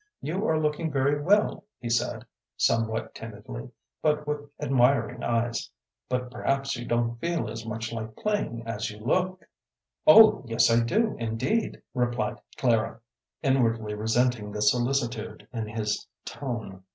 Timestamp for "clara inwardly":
12.57-13.93